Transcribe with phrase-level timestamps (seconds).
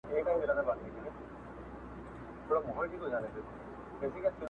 [0.09, 0.19] د دوى
[2.65, 3.41] مخي ته لاسونه
[3.97, 4.29] پرې كېدله!!